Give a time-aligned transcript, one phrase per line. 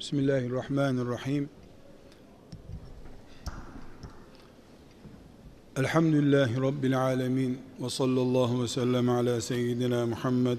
[0.00, 1.48] Bismillahirrahmanirrahim.
[5.76, 7.58] Elhamdülillahi Rabbil alemin.
[7.80, 10.58] Ve sallallahu ve sellem ala seyyidina Muhammed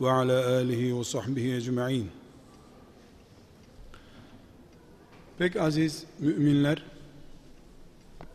[0.00, 2.10] ve ala alihi ve sahbihi ecma'in.
[5.38, 6.84] Pek aziz müminler,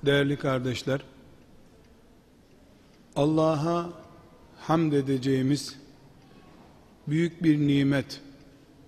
[0.05, 1.01] değerli kardeşler,
[3.15, 3.89] Allah'a
[4.57, 5.75] hamd edeceğimiz
[7.07, 8.21] büyük bir nimet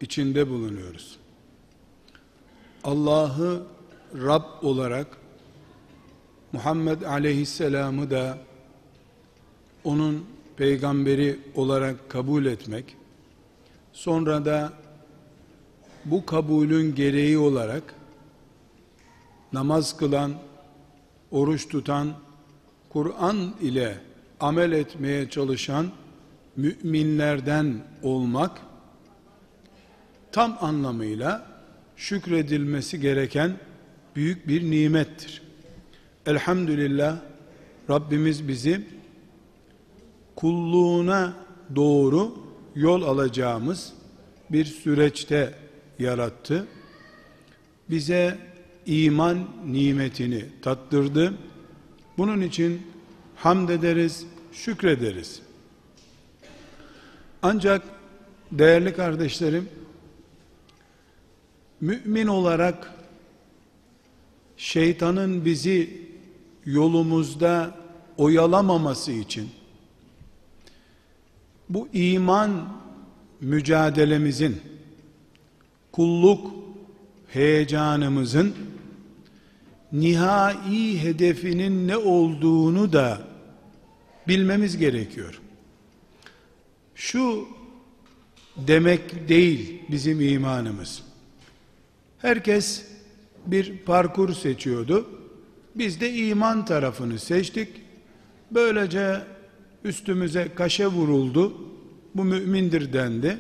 [0.02, 1.21] içinde bulunuyoruz.
[2.84, 3.64] Allah'ı
[4.16, 5.08] Rab olarak
[6.52, 8.38] Muhammed Aleyhisselam'ı da
[9.84, 10.26] onun
[10.58, 12.96] peygamberi olarak kabul etmek,
[13.94, 14.74] sonra da
[16.06, 17.96] bu kabulün gereği olarak
[19.54, 20.34] namaz kılan,
[21.32, 22.14] oruç tutan,
[22.90, 23.98] Kur'an ile
[24.40, 25.92] amel etmeye çalışan
[26.56, 28.62] müminlerden olmak
[30.32, 31.51] tam anlamıyla
[32.02, 33.58] şükredilmesi gereken
[34.16, 35.42] büyük bir nimettir.
[36.26, 37.18] Elhamdülillah
[37.90, 38.82] Rabbimiz bizi
[40.36, 41.34] kulluğuna
[41.76, 42.38] doğru
[42.76, 43.94] yol alacağımız
[44.50, 45.54] bir süreçte
[46.00, 46.68] yarattı.
[47.90, 48.38] Bize
[48.86, 51.34] iman nimetini tattırdı.
[52.18, 52.82] Bunun için
[53.36, 55.42] hamd ederiz, şükrederiz.
[57.42, 57.84] Ancak
[58.52, 59.70] değerli kardeşlerim,
[61.82, 62.94] mümin olarak
[64.58, 66.02] şeytanın bizi
[66.66, 67.76] yolumuzda
[68.18, 69.50] oyalamaması için
[71.70, 72.82] bu iman
[73.42, 74.62] mücadelemizin
[75.92, 76.52] kulluk
[77.28, 78.56] heyecanımızın
[79.92, 83.22] nihai hedefinin ne olduğunu da
[84.28, 85.42] bilmemiz gerekiyor.
[86.96, 87.48] Şu
[88.58, 91.11] demek değil bizim imanımız.
[92.22, 92.86] Herkes
[93.46, 95.10] bir parkur seçiyordu.
[95.76, 97.70] Biz de iman tarafını seçtik.
[98.52, 99.22] Böylece
[99.84, 101.54] üstümüze kaşe vuruldu.
[102.16, 103.38] Bu mümindir dendi.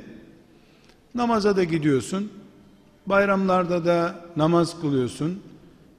[1.16, 2.31] Namaza da gidiyorsun.
[3.06, 5.41] Bayramlarda da namaz kılıyorsun.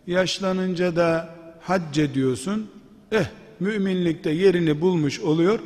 [0.07, 2.71] Yaşlanınca da hac ediyorsun.
[3.13, 3.27] Eh
[3.61, 5.61] müminlikte yerini bulmuş oluyor.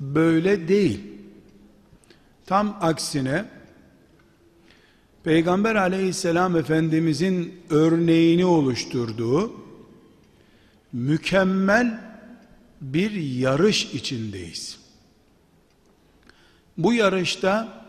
[0.00, 1.00] Böyle değil.
[2.46, 3.44] Tam aksine
[5.26, 9.52] Peygamber aleyhisselam efendimizin örneğini oluşturduğu
[10.92, 12.00] mükemmel
[12.80, 14.78] bir yarış içindeyiz.
[16.78, 17.84] Bu yarışta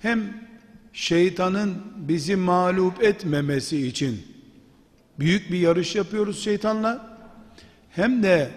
[0.00, 0.48] hem
[0.92, 4.22] şeytanın bizi mağlup etmemesi için
[5.18, 7.18] büyük bir yarış yapıyoruz şeytanla
[7.90, 8.50] hem de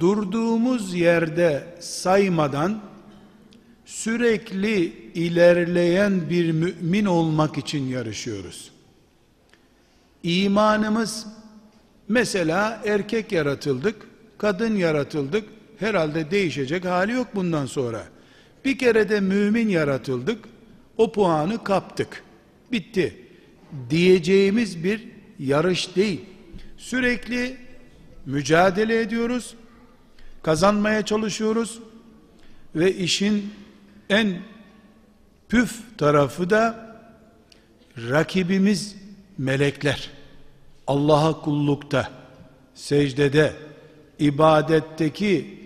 [0.00, 2.80] durduğumuz yerde saymadan
[3.92, 8.70] sürekli ilerleyen bir mümin olmak için yarışıyoruz.
[10.22, 11.26] İmanımız
[12.08, 14.06] mesela erkek yaratıldık,
[14.38, 15.44] kadın yaratıldık.
[15.78, 18.04] Herhalde değişecek hali yok bundan sonra.
[18.64, 20.44] Bir kere de mümin yaratıldık.
[20.96, 22.22] O puanı kaptık.
[22.72, 23.16] Bitti.
[23.90, 26.20] Diyeceğimiz bir yarış değil.
[26.78, 27.56] Sürekli
[28.26, 29.54] mücadele ediyoruz.
[30.42, 31.78] Kazanmaya çalışıyoruz
[32.74, 33.61] ve işin
[34.08, 34.38] en
[35.48, 36.96] püf tarafı da
[37.96, 38.96] rakibimiz
[39.38, 40.10] melekler.
[40.86, 42.10] Allah'a kullukta,
[42.74, 43.52] secdede,
[44.18, 45.58] ibadetteki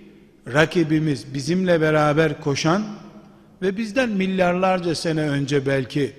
[0.52, 2.84] rakibimiz bizimle beraber koşan
[3.62, 6.12] ve bizden milyarlarca sene önce belki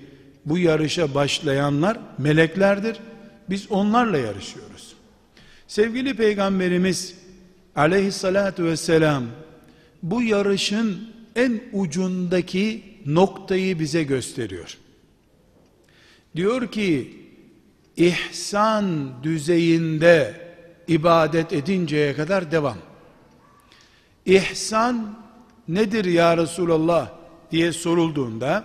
[0.44, 2.96] bu yarışa başlayanlar meleklerdir.
[3.50, 4.94] Biz onlarla yarışıyoruz.
[5.66, 7.14] Sevgili Peygamberimiz
[7.76, 9.24] aleyhissalatu vesselam
[10.02, 14.78] bu yarışın en ucundaki noktayı bize gösteriyor.
[16.36, 17.22] Diyor ki
[17.96, 20.48] ihsan düzeyinde
[20.88, 22.78] ibadet edinceye kadar devam.
[24.26, 25.18] İhsan
[25.68, 27.10] nedir ya Resulallah
[27.50, 28.64] diye sorulduğunda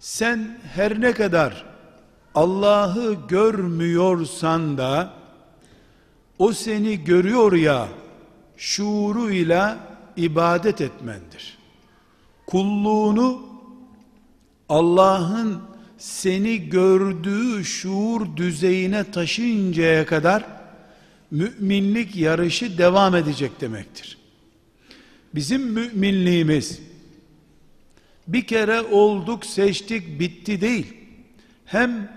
[0.00, 1.64] sen her ne kadar
[2.34, 5.12] Allah'ı görmüyorsan da
[6.38, 7.88] o seni görüyor ya
[8.56, 9.89] şuuruyla
[10.20, 11.58] ibadet etmendir.
[12.46, 13.42] Kulluğunu
[14.68, 15.62] Allah'ın
[15.98, 20.44] seni gördüğü şuur düzeyine taşıyıncaya kadar
[21.30, 24.18] müminlik yarışı devam edecek demektir.
[25.34, 26.80] Bizim müminliğimiz
[28.28, 30.86] bir kere olduk seçtik bitti değil.
[31.64, 32.12] Hem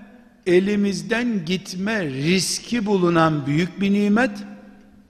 [0.45, 4.37] elimizden gitme riski bulunan büyük bir nimet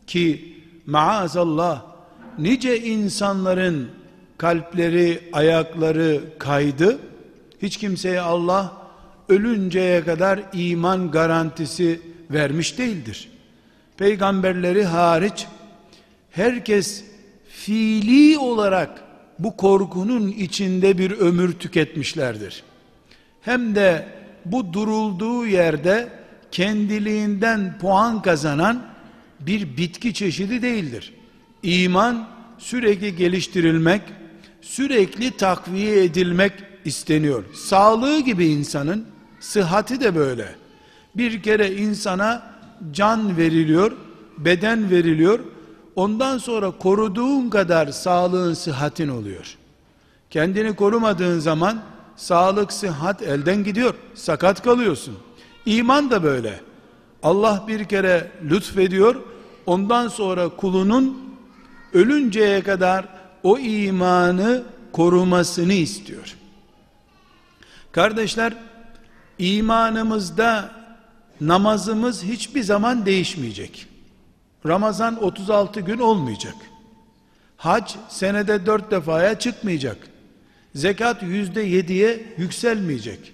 [0.08, 0.56] ki
[0.86, 1.93] maazallah
[2.40, 3.90] nice insanların
[4.38, 7.00] kalpleri, ayakları kaydı.
[7.62, 8.74] Hiç kimseye Allah
[9.30, 12.02] ölünceye kadar iman garantisi
[12.32, 13.30] vermiş değildir.
[13.98, 15.48] Peygamberleri hariç
[16.32, 17.04] herkes
[17.50, 19.04] fiili olarak
[19.40, 22.64] bu korkunun içinde bir ömür tüketmişlerdir.
[23.42, 24.06] Hem de
[24.46, 26.10] bu durulduğu yerde
[26.52, 28.84] kendiliğinden puan kazanan
[29.40, 31.14] bir bitki çeşidi değildir.
[31.64, 32.28] İman
[32.58, 34.02] sürekli geliştirilmek,
[34.62, 36.52] sürekli takviye edilmek
[36.86, 37.44] isteniyor.
[37.54, 39.06] Sağlığı gibi insanın
[39.40, 40.56] sıhhati de böyle.
[41.16, 42.54] Bir kere insana
[42.92, 43.92] can veriliyor,
[44.38, 45.40] beden veriliyor.
[45.96, 49.58] Ondan sonra koruduğun kadar sağlığın, sıhhatin oluyor.
[50.30, 51.82] Kendini korumadığın zaman
[52.16, 53.94] sağlık, sıhhat elden gidiyor.
[54.16, 55.18] Sakat kalıyorsun.
[55.66, 56.62] İman da böyle.
[57.24, 59.16] Allah bir kere lütfediyor.
[59.66, 61.23] Ondan sonra kulunun
[61.94, 63.06] ölünceye kadar
[63.44, 66.36] o imanı korumasını istiyor.
[67.92, 68.54] Kardeşler,
[69.40, 70.72] imanımızda
[71.42, 73.88] namazımız hiçbir zaman değişmeyecek.
[74.66, 76.56] Ramazan 36 gün olmayacak.
[77.58, 79.98] Hac senede dört defaya çıkmayacak.
[80.76, 83.34] Zekat yüzde yediye yükselmeyecek.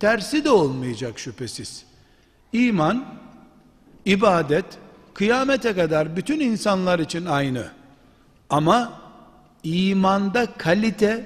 [0.00, 1.84] Tersi de olmayacak şüphesiz.
[2.52, 3.04] İman,
[4.04, 4.64] ibadet,
[5.14, 7.75] kıyamete kadar bütün insanlar için aynı.
[8.49, 9.01] Ama
[9.63, 11.25] imanda kalite,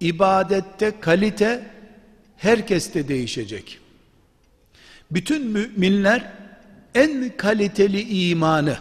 [0.00, 1.66] ibadette kalite
[2.36, 3.78] herkeste değişecek.
[5.10, 6.32] Bütün müminler
[6.94, 8.76] en kaliteli imanı,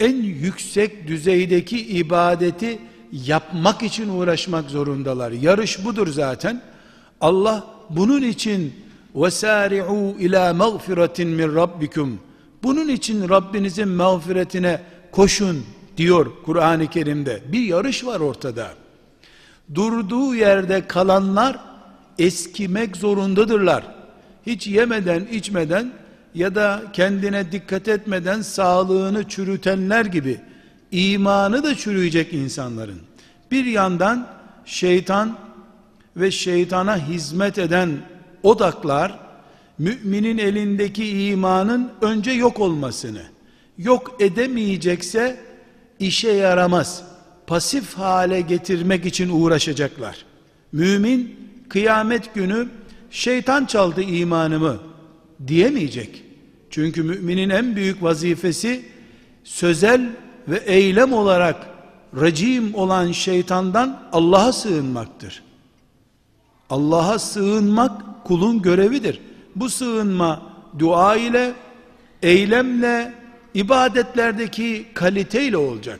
[0.00, 2.78] en yüksek düzeydeki ibadeti
[3.12, 5.32] yapmak için uğraşmak zorundalar.
[5.32, 6.62] Yarış budur zaten.
[7.20, 8.74] Allah bunun için
[9.14, 12.20] وَسَارِعُوا ila مَغْفِرَةٍ min rabbikum.
[12.62, 14.80] Bunun için Rabbinizin mağfiretine
[15.12, 15.64] koşun
[15.97, 17.41] diyor Kur'an-ı Kerim'de.
[17.51, 18.67] Bir yarış var ortada.
[19.75, 21.59] Durduğu yerde kalanlar
[22.19, 23.83] eskimek zorundadırlar.
[24.45, 25.91] Hiç yemeden içmeden
[26.35, 30.41] ya da kendine dikkat etmeden sağlığını çürütenler gibi
[30.91, 33.01] imanı da çürüyecek insanların.
[33.51, 34.27] Bir yandan
[34.65, 35.37] şeytan
[36.17, 37.89] ve şeytana hizmet eden
[38.43, 39.19] odaklar
[39.79, 43.21] müminin elindeki imanın önce yok olmasını
[43.77, 45.39] yok edemeyecekse
[46.01, 47.03] işe yaramaz
[47.47, 50.25] pasif hale getirmek için uğraşacaklar.
[50.71, 51.35] Mümin
[51.69, 52.67] kıyamet günü
[53.11, 54.77] şeytan çaldı imanımı
[55.47, 56.23] diyemeyecek.
[56.69, 58.85] Çünkü müminin en büyük vazifesi
[59.43, 60.09] sözel
[60.47, 61.67] ve eylem olarak
[62.21, 65.43] racim olan şeytandan Allah'a sığınmaktır.
[66.69, 69.19] Allah'a sığınmak kulun görevidir.
[69.55, 70.41] Bu sığınma
[70.79, 71.53] dua ile,
[72.21, 73.20] eylemle,
[73.53, 75.99] ibadetlerdeki kaliteyle olacak.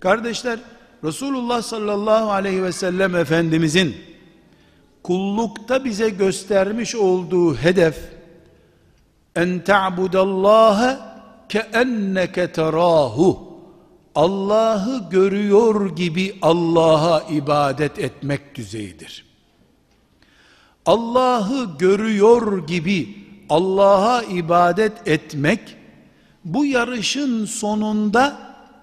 [0.00, 0.58] Kardeşler,
[1.04, 3.96] Resulullah sallallahu aleyhi ve sellem Efendimizin
[5.02, 7.98] kullukta bize göstermiş olduğu hedef
[9.36, 11.12] en ta'budallaha
[11.48, 13.52] keenneke terahu
[14.14, 19.26] Allah'ı görüyor gibi Allah'a ibadet etmek düzeyidir.
[20.86, 23.16] Allah'ı görüyor gibi
[23.48, 25.76] Allah'a ibadet etmek
[26.44, 28.38] bu yarışın sonunda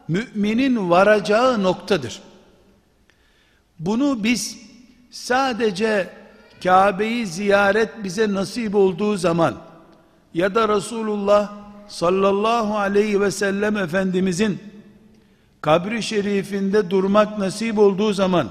[0.07, 2.21] müminin varacağı noktadır.
[3.79, 4.57] Bunu biz
[5.11, 6.09] sadece
[6.63, 9.55] Kabe'yi ziyaret bize nasip olduğu zaman
[10.33, 11.51] ya da Resulullah
[11.87, 14.59] sallallahu aleyhi ve sellem Efendimizin
[15.61, 18.49] kabri şerifinde durmak nasip olduğu zaman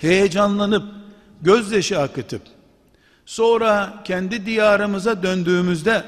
[0.00, 0.84] heyecanlanıp
[1.42, 2.42] gözyaşı akıtıp
[3.26, 6.04] sonra kendi diyarımıza döndüğümüzde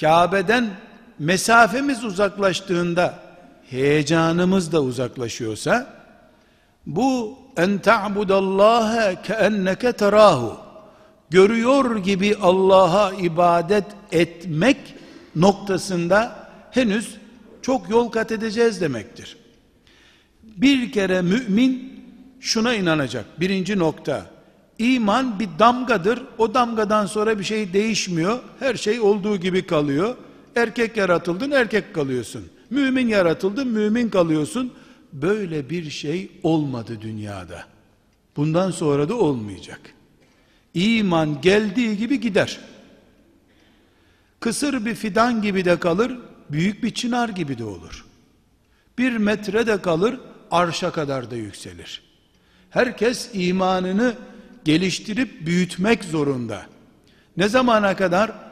[0.00, 0.70] Kabe'den
[1.18, 3.18] mesafemiz uzaklaştığında
[3.70, 5.86] heyecanımız da uzaklaşıyorsa
[6.86, 10.56] bu en ta'budallaha keenneke terahu
[11.30, 14.76] görüyor gibi Allah'a ibadet etmek
[15.36, 17.16] noktasında henüz
[17.62, 19.36] çok yol kat edeceğiz demektir.
[20.42, 22.02] Bir kere mümin
[22.40, 23.40] şuna inanacak.
[23.40, 24.26] Birinci nokta.
[24.78, 26.22] İman bir damgadır.
[26.38, 28.38] O damgadan sonra bir şey değişmiyor.
[28.58, 30.16] Her şey olduğu gibi kalıyor.
[30.56, 32.48] Erkek yaratıldın, erkek kalıyorsun.
[32.70, 34.72] Mümin yaratıldın, mümin kalıyorsun.
[35.12, 37.64] Böyle bir şey olmadı dünyada.
[38.36, 39.80] Bundan sonra da olmayacak.
[40.74, 42.60] İman geldiği gibi gider.
[44.40, 46.18] Kısır bir fidan gibi de kalır,
[46.50, 48.04] büyük bir çınar gibi de olur.
[48.98, 50.20] Bir metre de kalır,
[50.50, 52.02] arşa kadar da yükselir.
[52.70, 54.14] Herkes imanını
[54.64, 56.66] geliştirip büyütmek zorunda.
[57.36, 58.45] Ne zamana kadar?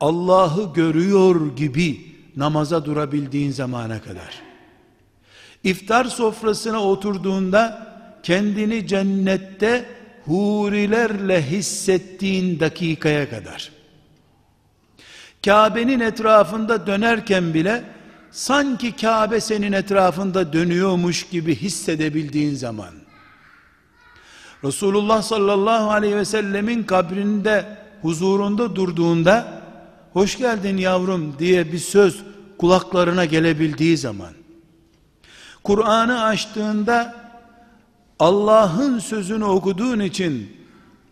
[0.00, 2.00] Allah'ı görüyor gibi
[2.36, 4.42] namaza durabildiğin zamana kadar.
[5.64, 7.90] İftar sofrasına oturduğunda
[8.22, 9.84] kendini cennette
[10.24, 13.70] hurilerle hissettiğin dakikaya kadar.
[15.44, 17.84] Kabe'nin etrafında dönerken bile
[18.30, 22.94] sanki Kabe senin etrafında dönüyormuş gibi hissedebildiğin zaman
[24.64, 29.59] Resulullah sallallahu aleyhi ve sellemin kabrinde huzurunda durduğunda
[30.12, 32.22] hoş geldin yavrum diye bir söz
[32.58, 34.32] kulaklarına gelebildiği zaman
[35.64, 37.14] Kur'an'ı açtığında
[38.18, 40.56] Allah'ın sözünü okuduğun için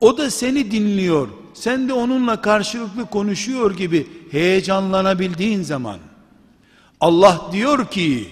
[0.01, 1.29] o da seni dinliyor.
[1.55, 5.99] Sen de onunla karşılıklı konuşuyor gibi heyecanlanabildiğin zaman
[7.01, 8.29] Allah diyor ki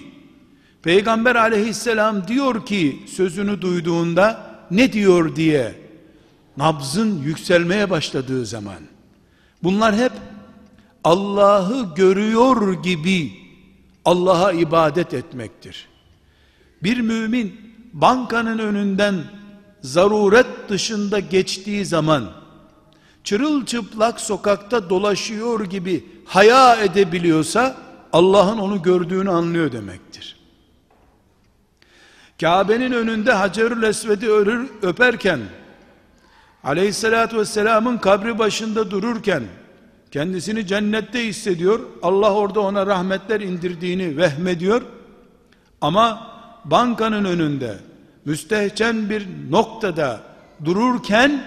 [0.81, 5.75] Peygamber aleyhisselam diyor ki sözünü duyduğunda ne diyor diye
[6.57, 8.79] nabzın yükselmeye başladığı zaman
[9.63, 10.11] bunlar hep
[11.03, 13.31] Allah'ı görüyor gibi
[14.05, 15.87] Allah'a ibadet etmektir.
[16.83, 17.61] Bir mümin
[17.93, 19.23] bankanın önünden
[19.81, 22.29] zaruret dışında geçtiği zaman
[23.23, 27.77] çırılçıplak sokakta dolaşıyor gibi haya edebiliyorsa
[28.13, 30.37] Allah'ın onu gördüğünü anlıyor demektir.
[32.41, 34.29] Kabe'nin önünde Hacerül Esved'i
[34.81, 35.39] öperken
[36.63, 39.43] aleyhissalatü vesselamın kabri başında dururken
[40.11, 41.79] kendisini cennette hissediyor.
[42.01, 44.81] Allah orada ona rahmetler indirdiğini vehmediyor.
[45.81, 46.31] Ama
[46.65, 47.77] bankanın önünde
[48.25, 50.21] müstehcen bir noktada
[50.65, 51.43] dururken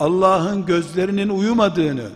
[0.00, 2.08] Allah'ın gözlerinin uyumadığını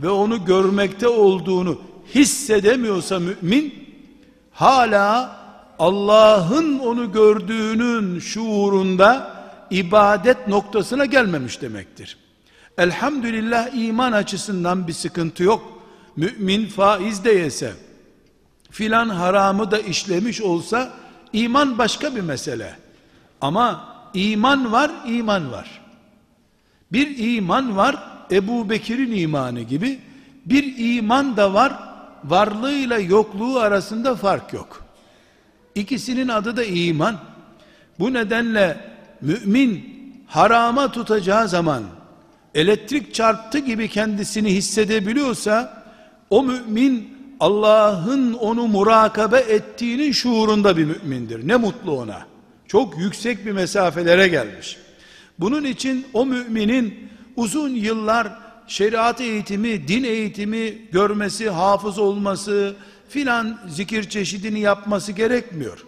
[0.00, 1.78] ve onu görmekte olduğunu
[2.14, 3.74] hissedemiyorsa mümin
[4.52, 5.36] hala
[5.78, 9.34] Allah'ın onu gördüğünün şuurunda
[9.70, 12.23] ibadet noktasına gelmemiş demektir.
[12.78, 15.82] Elhamdülillah iman açısından bir sıkıntı yok.
[16.16, 17.72] Mümin faiz de yese,
[18.70, 20.92] filan haramı da işlemiş olsa
[21.32, 22.76] iman başka bir mesele.
[23.40, 25.80] Ama iman var, iman var.
[26.92, 27.96] Bir iman var,
[28.30, 30.00] Ebu Bekir'in imanı gibi,
[30.46, 31.78] bir iman da var,
[32.24, 34.84] varlığıyla yokluğu arasında fark yok.
[35.74, 37.16] İkisinin adı da iman.
[37.98, 38.90] Bu nedenle
[39.20, 39.94] mümin
[40.26, 41.82] harama tutacağı zaman
[42.54, 45.84] elektrik çarptı gibi kendisini hissedebiliyorsa
[46.30, 51.48] o mümin Allah'ın onu murakabe ettiğinin şuurunda bir mümindir.
[51.48, 52.26] Ne mutlu ona.
[52.68, 54.76] Çok yüksek bir mesafelere gelmiş.
[55.38, 62.74] Bunun için o müminin uzun yıllar şeriat eğitimi, din eğitimi görmesi, hafız olması,
[63.08, 65.84] filan zikir çeşidini yapması gerekmiyor.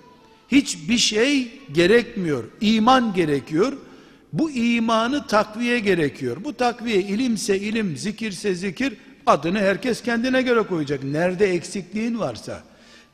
[0.52, 2.44] Hiçbir şey gerekmiyor.
[2.60, 3.72] İman gerekiyor.
[4.38, 6.36] Bu imanı takviye gerekiyor.
[6.44, 8.94] Bu takviye ilimse ilim, zikirse zikir,
[9.26, 11.04] adını herkes kendine göre koyacak.
[11.04, 12.62] Nerede eksikliğin varsa.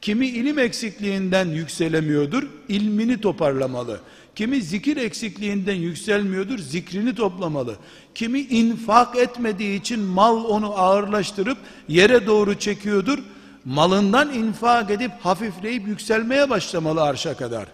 [0.01, 4.01] Kimi ilim eksikliğinden yükselemiyordur, ilmini toparlamalı.
[4.35, 7.77] Kimi zikir eksikliğinden yükselmiyordur, zikrini toplamalı.
[8.15, 13.19] Kimi infak etmediği için mal onu ağırlaştırıp yere doğru çekiyordur.
[13.65, 17.67] Malından infak edip hafifleyip yükselmeye başlamalı arşa kadar.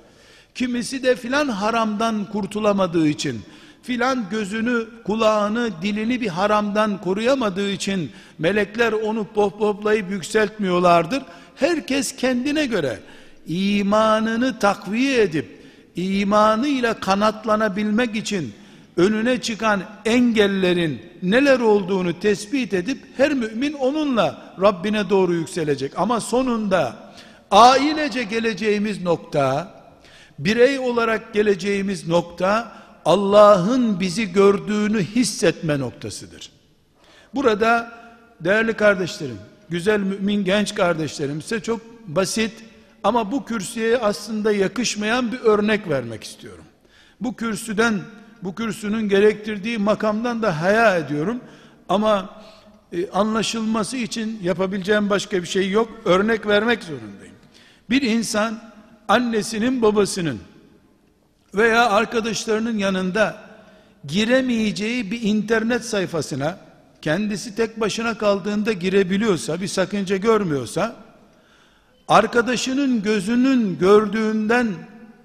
[0.58, 3.40] Kimisi de filan haramdan kurtulamadığı için,
[3.82, 11.22] filan gözünü, kulağını, dilini bir haramdan koruyamadığı için melekler onu pohpohlayıp yükseltmiyorlardır.
[11.54, 13.00] Herkes kendine göre
[13.46, 15.62] imanını takviye edip
[15.96, 18.52] imanıyla kanatlanabilmek için
[18.96, 25.92] önüne çıkan engellerin neler olduğunu tespit edip her mümin onunla Rabbine doğru yükselecek.
[25.96, 26.96] Ama sonunda
[27.50, 29.77] ailece geleceğimiz nokta,
[30.38, 32.72] birey olarak geleceğimiz nokta
[33.04, 36.52] Allah'ın bizi gördüğünü hissetme noktasıdır.
[37.34, 37.92] Burada
[38.40, 42.52] değerli kardeşlerim, güzel mümin genç kardeşlerim size çok basit
[43.04, 46.64] ama bu kürsüye aslında yakışmayan bir örnek vermek istiyorum.
[47.20, 48.00] Bu kürsüden
[48.42, 51.40] bu kürsünün gerektirdiği makamdan da haya ediyorum.
[51.88, 52.42] Ama
[52.92, 55.90] e, anlaşılması için yapabileceğim başka bir şey yok.
[56.04, 57.34] Örnek vermek zorundayım.
[57.90, 58.67] Bir insan
[59.08, 60.38] annesinin babasının
[61.54, 63.36] veya arkadaşlarının yanında
[64.06, 66.58] giremeyeceği bir internet sayfasına
[67.02, 70.96] kendisi tek başına kaldığında girebiliyorsa, bir sakınca görmüyorsa,
[72.08, 74.68] arkadaşının gözünün gördüğünden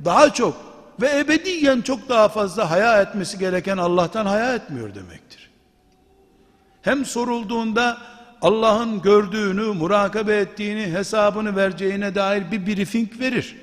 [0.05, 5.49] daha çok ve ebediyen çok daha fazla haya etmesi gereken Allah'tan haya etmiyor demektir.
[6.81, 7.97] Hem sorulduğunda
[8.41, 13.62] Allah'ın gördüğünü, murakabe ettiğini, hesabını vereceğine dair bir briefing verir.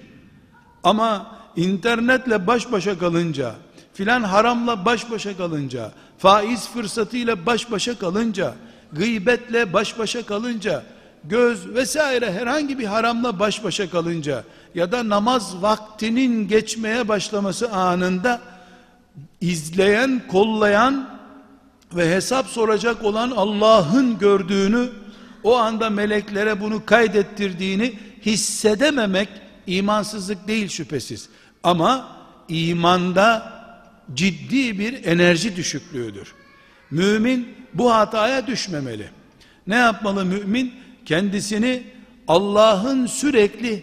[0.84, 3.54] Ama internetle baş başa kalınca,
[3.94, 8.54] filan haramla baş başa kalınca, faiz fırsatıyla baş başa kalınca,
[8.92, 10.82] gıybetle baş başa kalınca,
[11.24, 14.44] göz vesaire herhangi bir haramla baş başa kalınca
[14.74, 18.40] ya da namaz vaktinin geçmeye başlaması anında
[19.40, 21.08] izleyen, kollayan
[21.94, 24.88] ve hesap soracak olan Allah'ın gördüğünü,
[25.44, 29.28] o anda meleklere bunu kaydettirdiğini hissedememek
[29.78, 31.28] imansızlık değil şüphesiz.
[31.62, 32.16] Ama
[32.48, 33.52] imanda
[34.14, 36.34] ciddi bir enerji düşüklüğüdür.
[36.90, 39.10] Mümin bu hataya düşmemeli.
[39.66, 40.72] Ne yapmalı mümin?
[41.06, 41.82] Kendisini
[42.28, 43.82] Allah'ın sürekli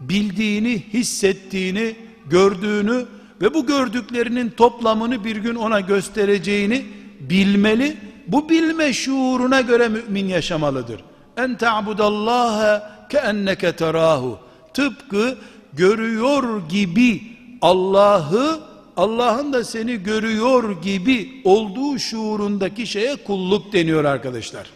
[0.00, 1.96] bildiğini, hissettiğini,
[2.30, 3.06] gördüğünü
[3.40, 6.86] ve bu gördüklerinin toplamını bir gün ona göstereceğini
[7.20, 7.96] bilmeli.
[8.26, 11.00] Bu bilme şuuruna göre mümin yaşamalıdır.
[11.36, 14.45] En ta'budallaha keenneke terahu.
[14.76, 15.38] Tıpkı
[15.72, 17.22] görüyor gibi
[17.62, 18.60] Allah'ı
[18.96, 24.70] Allah'ın da seni görüyor gibi olduğu şuurundaki şeye kulluk deniyor arkadaşlar.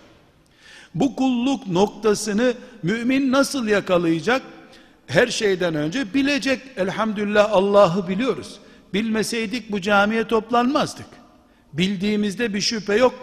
[0.95, 4.43] Bu kulluk noktasını mümin nasıl yakalayacak?
[5.07, 6.61] Her şeyden önce bilecek.
[6.77, 8.59] Elhamdülillah Allah'ı biliyoruz.
[8.95, 11.07] Bilmeseydik bu camiye toplanmazdık.
[11.73, 13.15] Bildiğimizde bir şüphe yok.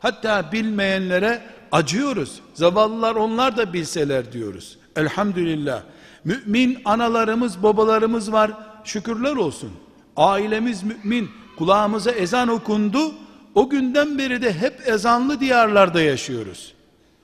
[0.00, 2.40] Hatta bilmeyenlere acıyoruz.
[2.54, 4.78] Zavallılar onlar da bilseler diyoruz.
[4.96, 5.82] Elhamdülillah.
[6.24, 8.50] Mümin analarımız, babalarımız var.
[8.84, 9.70] Şükürler olsun.
[10.16, 11.30] Ailemiz mümin.
[11.58, 13.14] Kulağımıza ezan okundu.
[13.54, 16.74] O günden beri de hep ezanlı diyarlarda yaşıyoruz.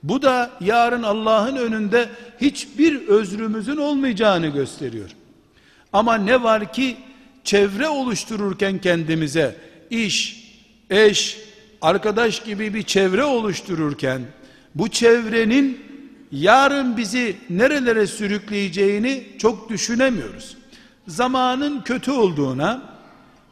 [0.03, 2.09] Bu da yarın Allah'ın önünde
[2.41, 5.11] hiçbir özrümüzün olmayacağını gösteriyor.
[5.93, 6.97] Ama ne var ki
[7.45, 9.57] çevre oluştururken kendimize
[9.91, 10.45] iş,
[10.91, 11.39] eş,
[11.83, 14.23] arkadaş gibi bir çevre oluştururken
[14.75, 15.94] bu çevrenin
[16.35, 20.57] yarın bizi nerelere sürükleyeceğini çok düşünemiyoruz.
[21.09, 22.83] Zamanın kötü olduğuna,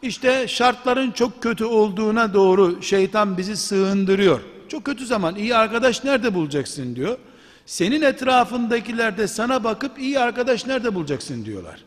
[0.03, 4.41] işte şartların çok kötü olduğuna doğru şeytan bizi sığındırıyor.
[4.69, 7.19] Çok kötü zaman iyi arkadaş nerede bulacaksın diyor.
[7.67, 11.85] Senin etrafındakiler de sana bakıp iyi arkadaş nerede bulacaksın diyorlar.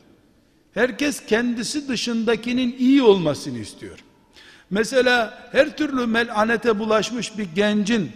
[0.73, 3.99] Herkes kendisi dışındakinin iyi olmasını istiyor.
[4.69, 8.11] Mesela her türlü melanete bulaşmış bir gencin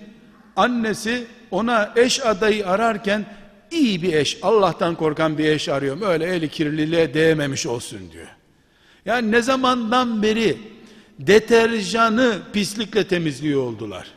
[0.55, 3.25] annesi ona eş adayı ararken
[3.71, 6.01] iyi bir eş, Allah'tan korkan bir eş arıyorum.
[6.01, 8.27] Öyle eli kirliliğe değmemiş olsun diyor.
[9.05, 10.57] Yani ne zamandan beri
[11.19, 14.07] deterjanı pislikle temizliyor oldular.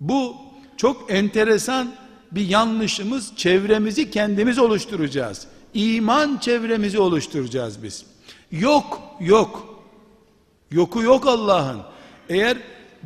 [0.00, 0.36] Bu
[0.76, 1.94] çok enteresan
[2.32, 3.36] bir yanlışımız.
[3.36, 5.46] Çevremizi kendimiz oluşturacağız.
[5.74, 8.04] İman çevremizi oluşturacağız biz.
[8.50, 9.82] Yok, yok.
[10.70, 11.80] Yoku yok Allah'ın.
[12.28, 12.56] Eğer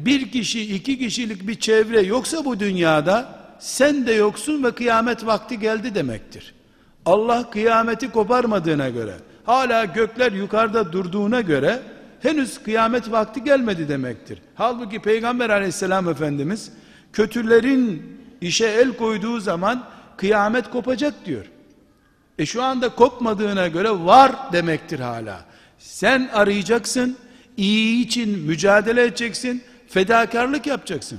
[0.04, 5.58] bir kişi, iki kişilik bir çevre yoksa bu dünyada, sen de yoksun ve kıyamet vakti
[5.58, 6.54] geldi demektir.
[7.06, 11.82] Allah kıyameti koparmadığına göre, hala gökler yukarıda durduğuna göre,
[12.20, 14.38] henüz kıyamet vakti gelmedi demektir.
[14.54, 16.72] Halbuki Peygamber aleyhisselam Efendimiz,
[17.12, 18.02] kötülerin
[18.40, 19.84] işe el koyduğu zaman,
[20.16, 21.46] kıyamet kopacak diyor.
[22.38, 25.44] E şu anda kopmadığına göre var demektir hala.
[25.78, 27.16] Sen arayacaksın,
[27.56, 31.18] iyi için mücadele edeceksin, fedakarlık yapacaksın.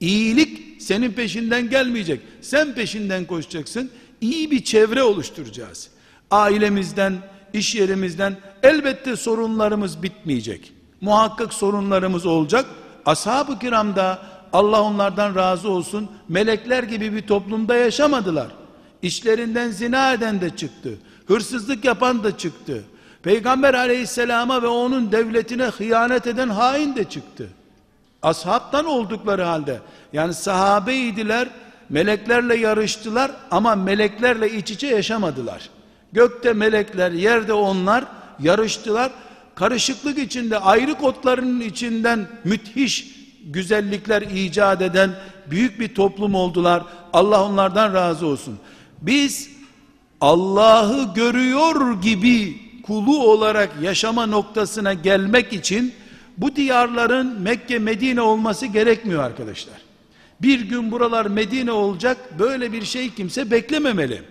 [0.00, 2.20] İyilik senin peşinden gelmeyecek.
[2.40, 3.90] Sen peşinden koşacaksın.
[4.20, 5.88] İyi bir çevre oluşturacağız.
[6.30, 7.14] Ailemizden,
[7.52, 10.72] iş yerimizden elbette sorunlarımız bitmeyecek.
[11.00, 12.66] Muhakkak sorunlarımız olacak.
[13.06, 18.48] Ashab-ı kiramda Allah onlardan razı olsun melekler gibi bir toplumda yaşamadılar.
[19.02, 20.98] İşlerinden zina eden de çıktı.
[21.26, 22.84] Hırsızlık yapan da çıktı.
[23.22, 27.48] Peygamber aleyhisselama ve onun devletine hıyanet eden hain de çıktı.
[28.22, 29.80] Ashabtan oldukları halde
[30.12, 31.48] yani sahabeydiler
[31.88, 35.70] meleklerle yarıştılar ama meleklerle iç içe yaşamadılar.
[36.12, 38.04] Gökte melekler yerde onlar
[38.40, 39.12] yarıştılar.
[39.54, 45.10] Karışıklık içinde ayrı kodların içinden müthiş güzellikler icat eden
[45.50, 46.82] büyük bir toplum oldular.
[47.12, 48.58] Allah onlardan razı olsun.
[49.02, 49.50] Biz
[50.20, 55.94] Allah'ı görüyor gibi kulu olarak yaşama noktasına gelmek için
[56.40, 59.74] bu diyarların Mekke Medine olması gerekmiyor arkadaşlar.
[60.42, 64.22] Bir gün buralar Medine olacak böyle bir şey kimse beklememeli.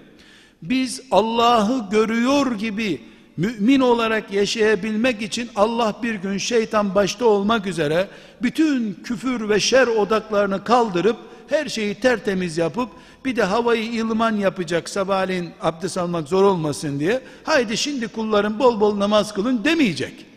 [0.61, 3.01] Biz Allah'ı görüyor gibi
[3.37, 8.07] mümin olarak yaşayabilmek için Allah bir gün şeytan başta olmak üzere
[8.41, 11.17] bütün küfür ve şer odaklarını kaldırıp
[11.47, 12.89] her şeyi tertemiz yapıp
[13.25, 18.79] bir de havayı ilman yapacak sabahleyin abdest almak zor olmasın diye haydi şimdi kulların bol
[18.79, 20.28] bol namaz kılın demeyecek.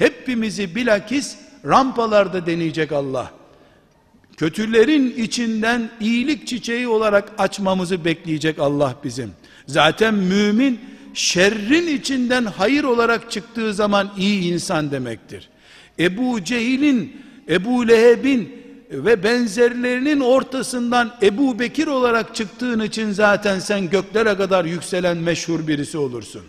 [0.00, 3.30] Hepimizi bilakis rampalarda deneyecek Allah.
[4.36, 9.32] Kötülerin içinden iyilik çiçeği olarak açmamızı bekleyecek Allah bizim.
[9.66, 10.80] Zaten mümin
[11.14, 15.48] şerrin içinden hayır olarak çıktığı zaman iyi insan demektir.
[15.98, 18.52] Ebu Cehil'in, Ebu Leheb'in
[18.90, 25.98] ve benzerlerinin ortasından Ebu Bekir olarak çıktığın için zaten sen göklere kadar yükselen meşhur birisi
[25.98, 26.42] olursun.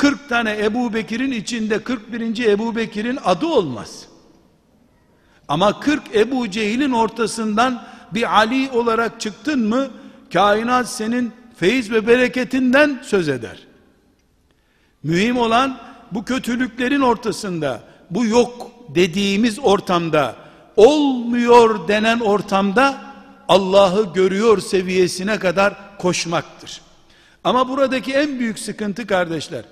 [0.00, 2.44] 40 tane Ebu Bekir'in içinde 41.
[2.44, 4.06] Ebu Bekir'in adı olmaz.
[5.48, 7.82] Ama 40 Ebu Cehil'in ortasından
[8.14, 9.88] bir Ali olarak çıktın mı
[10.32, 13.66] kainat senin feyiz ve bereketinden söz eder.
[15.02, 15.78] Mühim olan
[16.12, 20.36] bu kötülüklerin ortasında, bu yok dediğimiz ortamda,
[20.76, 23.00] olmuyor denen ortamda
[23.48, 26.80] Allah'ı görüyor seviyesine kadar koşmaktır.
[27.44, 29.64] Ama buradaki en büyük sıkıntı kardeşler,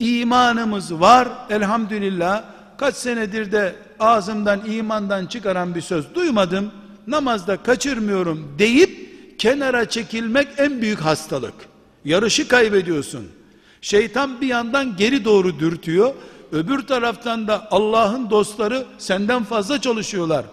[0.00, 2.42] imanımız var elhamdülillah,
[2.78, 6.70] kaç senedir de ağzımdan imandan çıkaran bir söz duymadım,
[7.06, 11.54] namazda kaçırmıyorum deyip kenara çekilmek en büyük hastalık.
[12.04, 13.28] Yarışı kaybediyorsun.
[13.80, 16.14] Şeytan bir yandan geri doğru dürtüyor.
[16.52, 20.44] Öbür taraftan da Allah'ın dostları senden fazla çalışıyorlar.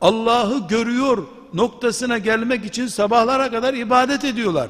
[0.00, 4.68] Allah'ı görüyor noktasına gelmek için sabahlara kadar ibadet ediyorlar.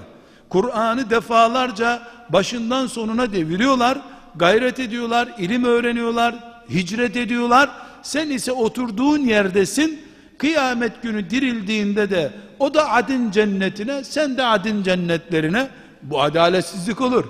[0.49, 3.99] Kur'an'ı defalarca başından sonuna deviriyorlar.
[4.37, 6.35] Gayret ediyorlar, ilim öğreniyorlar,
[6.71, 7.71] hicret ediyorlar.
[8.03, 10.01] Sen ise oturduğun yerdesin.
[10.39, 15.69] Kıyamet günü dirildiğinde de o da adin cennetine, sen de adin cennetlerine
[16.03, 17.25] bu adaletsizlik olur.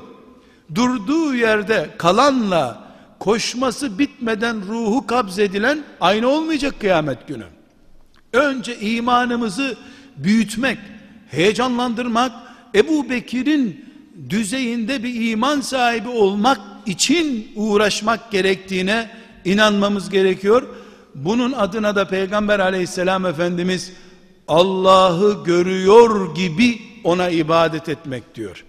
[0.74, 2.84] Durduğu yerde kalanla
[3.18, 7.44] koşması bitmeden ruhu kabzedilen aynı olmayacak kıyamet günü.
[8.32, 9.76] Önce imanımızı
[10.16, 10.78] büyütmek,
[11.30, 12.32] heyecanlandırmak,
[12.74, 13.84] Ebu Bekir'in
[14.30, 19.10] düzeyinde bir iman sahibi olmak için uğraşmak gerektiğine
[19.44, 20.62] inanmamız gerekiyor.
[21.14, 23.92] Bunun adına da Peygamber aleyhisselam Efendimiz
[24.48, 28.64] Allah'ı görüyor gibi ona ibadet etmek diyor.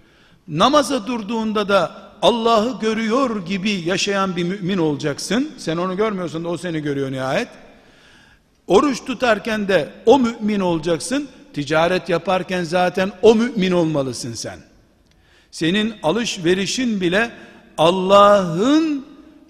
[0.48, 5.50] Namaza durduğunda da Allah'ı görüyor gibi yaşayan bir mümin olacaksın.
[5.58, 7.48] Sen onu görmüyorsun da o seni görüyor nihayet.
[8.66, 11.28] Oruç tutarken de o mümin olacaksın.
[11.54, 14.58] Ticaret yaparken zaten o mümin olmalısın sen.
[15.50, 17.30] Senin alışverişin bile
[17.78, 19.04] Allah'ın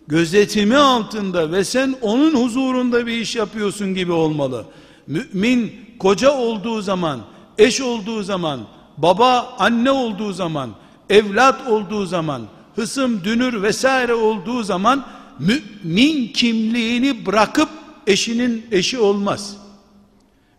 [0.09, 4.65] gözetimi altında ve sen onun huzurunda bir iş yapıyorsun gibi olmalı.
[5.07, 7.21] Mümin koca olduğu zaman,
[7.59, 8.61] eş olduğu zaman,
[8.99, 10.71] baba, anne olduğu zaman,
[11.11, 12.43] evlat olduğu zaman,
[12.77, 15.05] hısım, dünür vesaire olduğu zaman
[15.39, 17.69] mümin kimliğini bırakıp
[18.07, 19.57] eşinin eşi olmaz.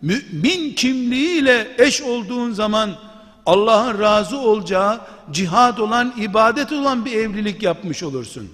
[0.01, 2.89] Mümin kimliğiyle eş olduğun zaman
[3.45, 4.99] Allah'ın razı olacağı
[5.31, 8.49] cihad olan, ibadet olan bir evlilik yapmış olursun.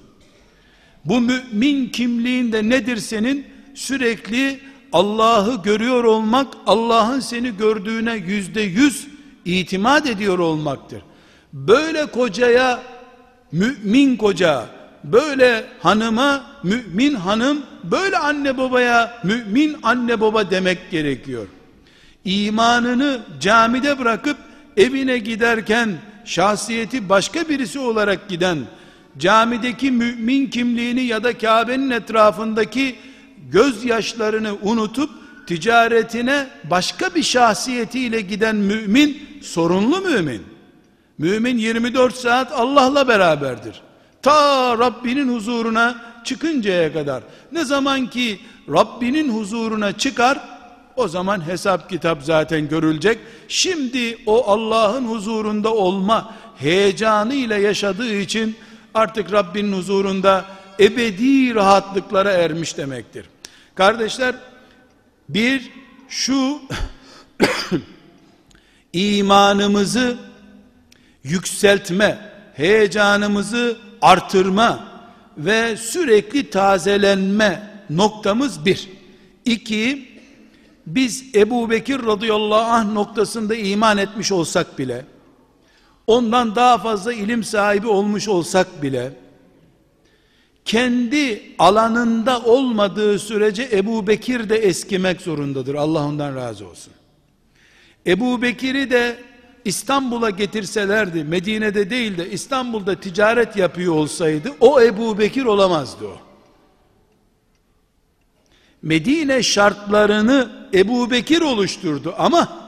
[1.06, 3.48] Bu mümin kimliğinde nedir senin?
[3.76, 4.60] Sürekli
[4.94, 9.08] Allah'ı görüyor olmak, Allah'ın seni gördüğüne yüzde yüz
[9.46, 11.02] itimat ediyor olmaktır.
[11.54, 12.80] Böyle kocaya,
[13.52, 14.66] mümin koca,
[15.04, 21.48] böyle hanıma, mümin hanım, böyle anne babaya, mümin anne baba demek gerekiyor.
[22.26, 24.38] İmanını camide bırakıp
[24.80, 25.90] evine giderken
[26.26, 28.58] şahsiyeti başka birisi olarak giden,
[29.18, 32.96] camideki mümin kimliğini ya da Kabe'nin etrafındaki
[33.52, 35.10] gözyaşlarını unutup
[35.48, 40.42] ticaretine başka bir şahsiyetiyle giden mümin sorunlu mümin.
[41.18, 43.82] Mümin 24 saat Allah'la beraberdir.
[44.22, 47.24] Ta Rabbinin huzuruna çıkıncaya kadar.
[47.52, 48.40] Ne zaman ki
[48.70, 50.40] Rabbinin huzuruna çıkar,
[51.00, 53.20] o zaman hesap kitap zaten görülecek.
[53.48, 58.56] Şimdi o Allah'ın huzurunda olma heyecanı ile yaşadığı için
[58.94, 60.46] artık Rabbinin huzurunda
[60.80, 63.26] ebedi rahatlıklara ermiş demektir.
[63.76, 64.36] Kardeşler
[65.30, 65.72] bir
[66.10, 66.62] şu
[68.94, 70.18] imanımızı
[71.24, 74.88] yükseltme, heyecanımızı artırma
[75.38, 78.90] ve sürekli tazelenme noktamız bir.
[79.46, 80.10] İki,
[80.96, 85.06] biz Ebu Bekir radıyallahu anh noktasında iman etmiş olsak bile,
[86.08, 89.14] ondan daha fazla ilim sahibi olmuş olsak bile,
[90.66, 95.76] kendi alanında olmadığı sürece Ebu Bekir de eskimek zorundadır.
[95.76, 96.94] Allah ondan razı olsun.
[98.08, 99.18] Ebu Bekir'i de
[99.66, 106.29] İstanbul'a getirselerdi, Medine'de değil de İstanbul'da ticaret yapıyor olsaydı, o Ebu Bekir olamazdı o.
[108.82, 112.60] Medine şartlarını Ebu Bekir oluşturdu ama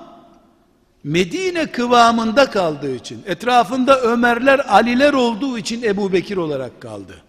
[1.03, 7.21] Medine kıvamında kaldığı için, etrafında Ömerler, Aliler olduğu için Ebu Bekir olarak kaldı.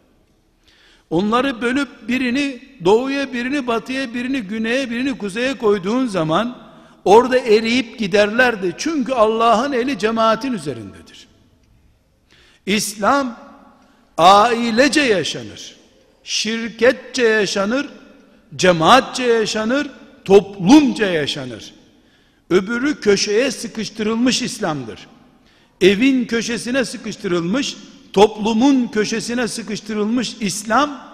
[1.10, 6.58] Onları bölüp birini doğuya, birini batıya, birini güneye, birini kuzeye koyduğun zaman
[7.04, 8.74] orada eriyip giderlerdi.
[8.78, 11.28] Çünkü Allah'ın eli cemaatin üzerindedir.
[12.66, 13.36] İslam
[14.18, 15.76] ailece yaşanır.
[16.24, 17.88] Şirketçe yaşanır,
[18.56, 19.90] cemaatçe yaşanır,
[20.24, 21.74] toplumca yaşanır.
[22.50, 25.06] Öbürü köşeye sıkıştırılmış İslam'dır.
[25.80, 27.76] Evin köşesine sıkıştırılmış,
[28.12, 31.12] toplumun köşesine sıkıştırılmış İslam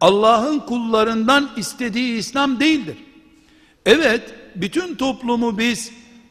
[0.00, 2.96] Allah'ın kullarından istediği İslam değildir.
[3.86, 5.90] Evet, bütün toplumu biz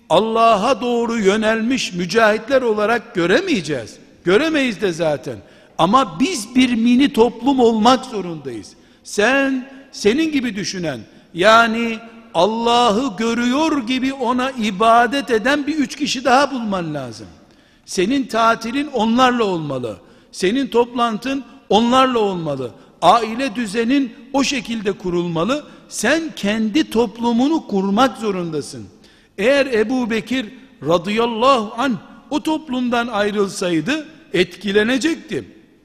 [0.10, 3.98] Allah'a doğru yönelmiş mücahitler olarak göremeyeceğiz.
[4.24, 5.38] Göremeyiz de zaten.
[5.78, 8.74] Ama biz bir mini toplum olmak zorundayız.
[9.04, 11.00] Sen, senin gibi düşünen,
[11.34, 12.00] yani
[12.34, 17.28] Allah'ı görüyor gibi ona ibadet eden bir üç kişi daha bulman lazım.
[17.86, 19.98] Senin tatilin onlarla olmalı.
[20.32, 22.72] Senin toplantın onlarla olmalı.
[23.02, 25.66] Aile düzenin o şekilde kurulmalı.
[25.90, 28.88] Sen kendi toplumunu kurmak zorundasın.
[29.38, 30.46] Eğer Ebu Bekir
[30.88, 31.98] radıyallahu an
[32.30, 35.44] o toplumdan ayrılsaydı etkilenecekti.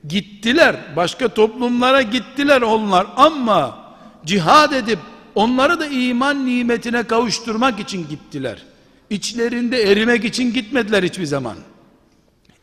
[0.09, 0.77] Gittiler.
[0.97, 3.84] Başka toplumlara gittiler onlar ama
[4.27, 4.99] cihad edip
[5.35, 8.63] onları da iman nimetine kavuşturmak için gittiler.
[9.11, 11.57] İçlerinde erimek için gitmediler hiçbir zaman.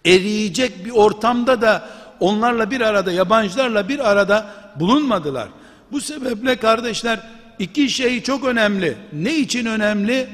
[0.06, 5.50] Eriyecek bir ortamda da onlarla bir arada yabancılarla bir arada bulunmadılar.
[5.91, 7.19] Bu sebeple kardeşler
[7.60, 8.97] iki şey çok önemli.
[9.13, 10.30] Ne için önemli?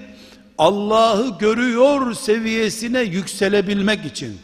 [0.58, 4.38] Allah'ı görüyor seviyesine yükselebilmek için.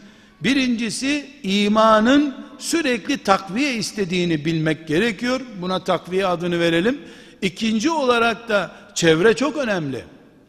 [0.43, 5.41] Birincisi imanın sürekli takviye istediğini bilmek gerekiyor.
[5.62, 7.01] Buna takviye adını verelim.
[7.41, 10.03] İkinci olarak da çevre çok önemli.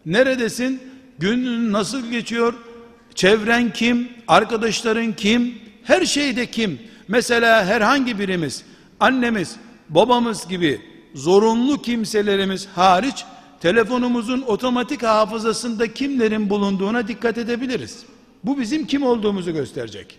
[0.07, 0.83] Neredesin?
[1.18, 2.54] Günün nasıl geçiyor?
[3.14, 4.09] Çevren kim?
[4.28, 5.54] Arkadaşların kim?
[5.83, 6.78] Her şeyde kim?
[7.09, 8.64] Mesela herhangi birimiz,
[9.00, 9.57] annemiz,
[9.88, 10.80] babamız gibi
[11.14, 13.24] zorunlu kimselerimiz hariç
[13.61, 18.04] telefonumuzun otomatik hafızasında kimlerin bulunduğuna dikkat edebiliriz.
[18.44, 20.18] Bu bizim kim olduğumuzu gösterecek.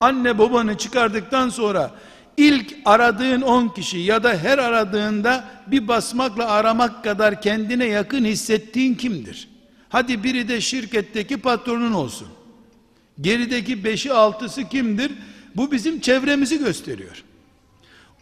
[0.00, 1.90] Anne babanı çıkardıktan sonra
[2.36, 8.94] ilk aradığın 10 kişi ya da her aradığında bir basmakla aramak kadar kendine yakın hissettiğin
[8.94, 9.48] kimdir?
[9.88, 12.28] Hadi biri de şirketteki patronun olsun.
[13.20, 15.12] Gerideki beşi altısı kimdir?
[15.56, 17.24] Bu bizim çevremizi gösteriyor.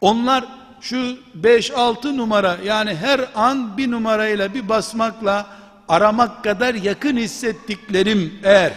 [0.00, 0.44] Onlar
[0.80, 5.46] şu 5-6 numara yani her an bir numarayla bir basmakla
[5.88, 8.72] aramak kadar yakın hissettiklerim eğer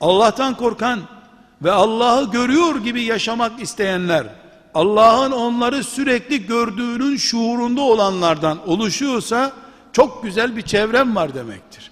[0.00, 1.00] Allah'tan korkan
[1.62, 4.26] ve Allah'ı görüyor gibi yaşamak isteyenler
[4.74, 9.52] Allah'ın onları sürekli gördüğünün şuurunda olanlardan oluşuyorsa
[9.92, 11.90] çok güzel bir çevrem var demektir.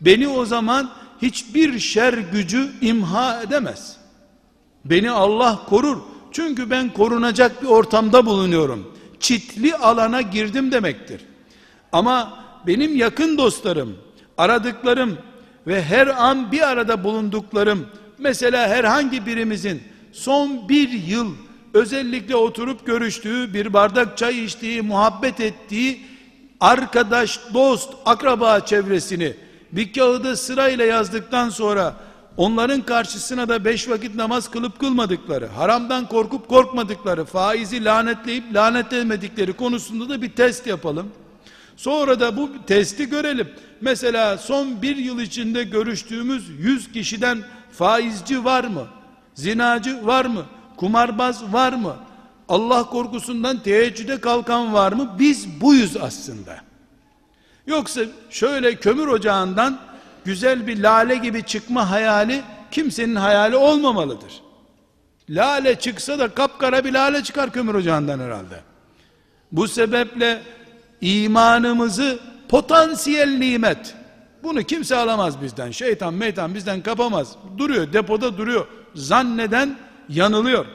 [0.00, 0.90] Beni o zaman
[1.22, 3.96] hiçbir şer gücü imha edemez.
[4.84, 5.98] Beni Allah korur.
[6.32, 8.92] Çünkü ben korunacak bir ortamda bulunuyorum.
[9.20, 11.20] Çitli alana girdim demektir.
[11.92, 13.96] Ama benim yakın dostlarım,
[14.38, 15.18] aradıklarım
[15.66, 17.86] ve her an bir arada bulunduklarım,
[18.18, 21.34] mesela herhangi birimizin son bir yıl
[21.74, 26.00] özellikle oturup görüştüğü, bir bardak çay içtiği, muhabbet ettiği
[26.60, 29.34] arkadaş, dost, akraba çevresini
[29.72, 31.96] bir kağıda sırayla yazdıktan sonra
[32.36, 40.08] onların karşısına da beş vakit namaz kılıp kılmadıkları, haramdan korkup korkmadıkları, faizi lanetleyip lanetlemedikleri konusunda
[40.08, 41.10] da bir test yapalım.
[41.76, 43.48] Sonra da bu testi görelim.
[43.80, 47.38] Mesela son bir yıl içinde görüştüğümüz yüz kişiden
[47.72, 48.86] faizci var mı?
[49.34, 50.44] Zinacı var mı?
[50.76, 51.96] Kumarbaz var mı?
[52.48, 55.16] Allah korkusundan teheccüde kalkan var mı?
[55.18, 56.56] Biz buyuz aslında.
[57.66, 59.78] Yoksa şöyle kömür ocağından
[60.24, 64.32] güzel bir lale gibi çıkma hayali kimsenin hayali olmamalıdır.
[65.28, 68.60] Lale çıksa da kapkara bir lale çıkar kömür ocağından herhalde.
[69.52, 70.42] Bu sebeple
[71.02, 73.94] imanımızı potansiyel nimet
[74.42, 75.70] bunu kimse alamaz bizden.
[75.70, 77.36] Şeytan meytan bizden kapamaz.
[77.58, 78.66] Duruyor depoda duruyor.
[78.94, 79.76] Zanneden
[80.08, 80.66] yanılıyor.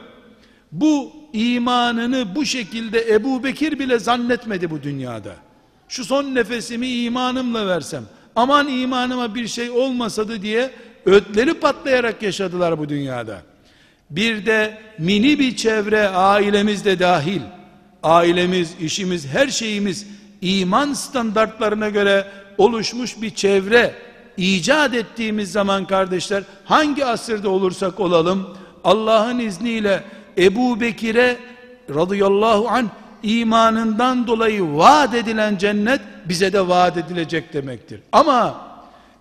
[0.72, 5.34] Bu imanını bu şekilde Ebu Bekir bile zannetmedi bu dünyada.
[5.88, 8.04] Şu son nefesimi imanımla versem
[8.36, 10.70] aman imanıma bir şey olmasadı diye
[11.04, 13.42] ötleri patlayarak yaşadılar bu dünyada.
[14.10, 17.40] Bir de mini bir çevre ailemiz de dahil.
[18.02, 20.06] Ailemiz, işimiz, her şeyimiz
[20.40, 22.26] iman standartlarına göre
[22.58, 23.94] oluşmuş bir çevre
[24.36, 30.04] icat ettiğimiz zaman kardeşler hangi asırda olursak olalım Allah'ın izniyle
[30.38, 31.36] Ebu Bekir'e
[31.94, 32.90] radıyallahu an
[33.22, 38.00] imanından dolayı vaat edilen cennet bize de vaat edilecek demektir.
[38.12, 38.60] Ama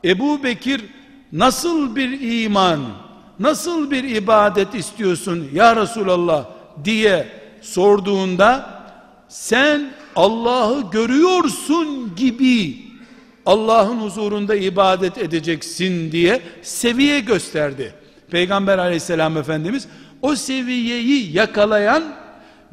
[0.06, 0.86] Ebu Bekir
[1.32, 2.80] nasıl bir iman,
[3.40, 6.46] nasıl bir ibadet istiyorsun ya Resulallah
[6.84, 7.28] diye
[7.62, 8.70] sorduğunda
[9.30, 12.78] sen Allah'ı görüyorsun gibi
[13.46, 17.94] Allah'ın huzurunda ibadet edeceksin diye seviye gösterdi.
[18.32, 19.88] Peygamber aleyhisselam efendimiz
[20.22, 22.04] o seviyeyi yakalayan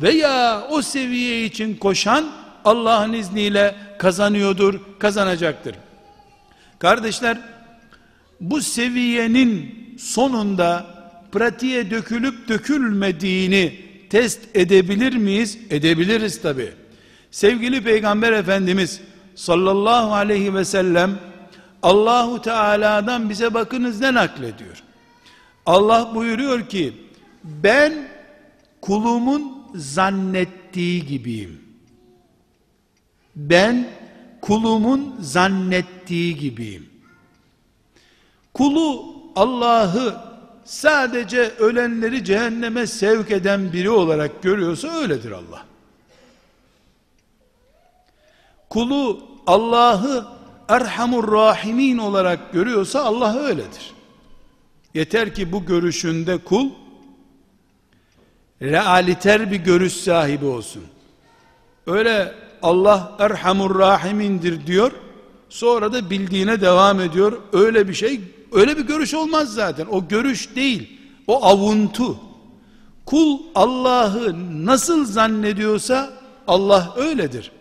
[0.03, 2.25] veya o seviye için koşan
[2.65, 5.77] Allah'ın izniyle kazanıyordur, kazanacaktır.
[6.79, 7.39] Kardeşler,
[8.41, 10.87] bu seviyenin sonunda
[11.33, 13.81] pratiğe dökülüp dökülmediğini
[14.11, 15.59] test edebilir miyiz?
[15.71, 16.84] Edebiliriz tabi.
[17.35, 19.01] Sevgili Peygamber Efendimiz
[19.35, 21.19] sallallahu aleyhi ve sellem
[21.83, 24.83] Allahu Teala'dan bize bakınız ne naklediyor.
[25.67, 26.93] Allah buyuruyor ki
[27.45, 28.09] ben
[28.81, 31.61] kulumun zannettiği gibiyim.
[33.37, 33.89] Ben
[34.41, 36.87] kulumun zannettiği gibiyim.
[38.55, 40.17] Kulu Allah'ı
[40.65, 45.74] sadece ölenleri cehenneme sevk eden biri olarak görüyorsa öyledir Allah.
[48.75, 50.27] Kulu Allah'ı
[50.69, 53.93] Erhamur Rahimin olarak görüyorsa Allah öyledir.
[54.95, 56.71] Yeter ki bu görüşünde kul
[58.63, 60.83] realiter bir görüş sahibi olsun.
[61.87, 64.93] Öyle Allah Erhamur Rahimindir diyor.
[65.49, 67.41] Sonra da bildiğine devam ediyor.
[67.53, 68.21] Öyle bir şey,
[68.53, 69.87] öyle bir görüş olmaz zaten.
[69.87, 71.01] O görüş değil.
[71.27, 72.17] O avuntu.
[73.07, 74.35] Kul Allah'ı
[74.67, 76.13] nasıl zannediyorsa
[76.47, 77.53] Allah öyledir.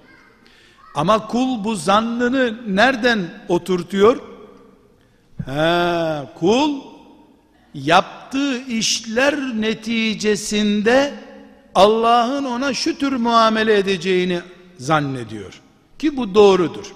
[0.96, 4.22] Ama kul bu zannını nereden oturtuyor?
[5.46, 6.82] Ha, kul
[7.74, 11.14] yaptığı işler neticesinde
[11.76, 14.42] Allah'ın ona şu tür muamele edeceğini
[14.78, 15.62] zannediyor.
[16.00, 16.94] Ki bu doğrudur.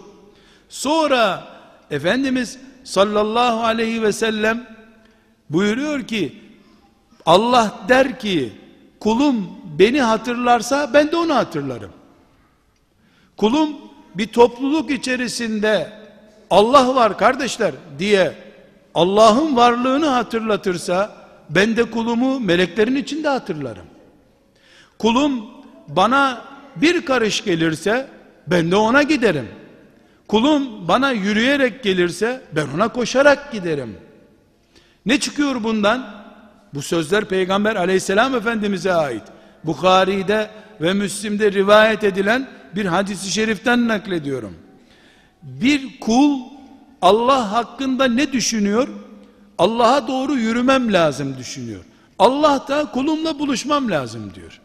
[0.70, 1.48] Sonra
[1.92, 4.68] Efendimiz sallallahu aleyhi ve sellem
[5.50, 6.42] buyuruyor ki
[7.26, 8.54] Allah der ki
[9.00, 11.92] kulum beni hatırlarsa ben de onu hatırlarım.
[13.38, 13.70] Kulum
[14.18, 15.92] bir topluluk içerisinde
[16.50, 18.34] Allah var kardeşler diye
[18.96, 21.16] Allah'ın varlığını hatırlatırsa
[21.50, 23.86] ben de kulumu meleklerin içinde hatırlarım.
[25.00, 25.46] Kulum
[25.88, 26.42] bana
[26.76, 28.08] bir karış gelirse
[28.48, 29.48] ben de ona giderim.
[30.28, 33.98] Kulum bana yürüyerek gelirse ben ona koşarak giderim.
[35.06, 36.18] Ne çıkıyor bundan?
[36.74, 39.24] Bu sözler Peygamber aleyhisselam efendimize ait.
[39.64, 40.50] Bukhari'de
[40.82, 44.56] ve Müslim'de rivayet edilen bir hadisi şeriften naklediyorum.
[45.44, 46.40] Bir kul
[47.02, 48.88] Allah hakkında ne düşünüyor?
[49.58, 51.84] Allah'a doğru yürümem lazım düşünüyor.
[52.20, 54.62] Allah da kulumla buluşmam lazım diyor.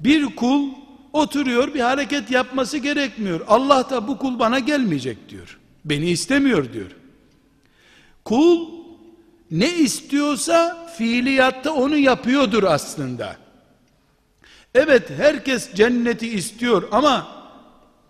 [0.00, 0.68] Bir kul
[1.12, 3.40] oturuyor bir hareket yapması gerekmiyor.
[3.48, 5.58] Allah da bu kul bana gelmeyecek diyor.
[5.84, 6.90] Beni istemiyor diyor.
[8.24, 8.68] Kul
[9.50, 13.41] ne istiyorsa fiiliyatta onu yapıyordur aslında.
[14.74, 17.28] Evet herkes cenneti istiyor ama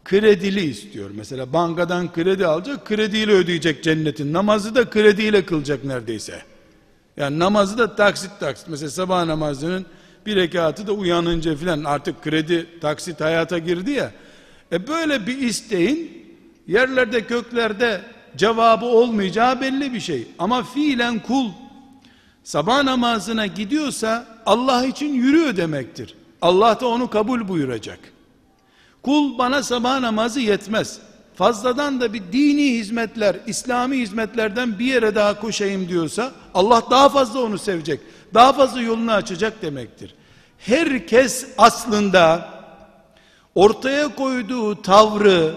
[0.04, 1.10] kredili istiyor.
[1.14, 4.32] Mesela bankadan kredi alacak, krediyle ödeyecek cennetin.
[4.32, 6.42] Namazı da krediyle kılacak neredeyse.
[7.16, 8.68] Yani namazı da taksit taksit.
[8.68, 9.86] Mesela sabah namazının
[10.26, 14.12] bir rekatı da uyanınca filan artık kredi taksit hayata girdi ya.
[14.72, 16.26] E böyle bir isteğin
[16.66, 18.00] yerlerde köklerde
[18.36, 20.28] cevabı olmayacağı belli bir şey.
[20.38, 21.50] Ama fiilen kul
[22.44, 26.14] sabah namazına gidiyorsa Allah için yürüyor demektir.
[26.42, 27.98] Allah da onu kabul buyuracak.
[29.02, 30.98] Kul bana sabah namazı yetmez.
[31.34, 37.40] Fazladan da bir dini hizmetler, İslami hizmetlerden bir yere daha koşayım diyorsa Allah daha fazla
[37.40, 38.00] onu sevecek.
[38.34, 40.14] Daha fazla yolunu açacak demektir.
[40.58, 42.48] Herkes aslında
[43.54, 45.54] ortaya koyduğu tavrı,